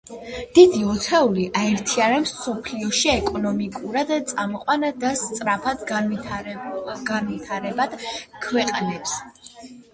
დიდი 0.57 0.79
ოცეული, 0.93 1.43
აერთიანებს 1.59 2.31
მსოფლიოში 2.37 3.11
ეკონომიკურად 3.17 4.15
წამყვან 4.33 4.89
და 5.05 5.13
სწრაფად 5.21 5.87
განვითარებად 5.95 7.97
ქვეყნებს. 8.49 9.17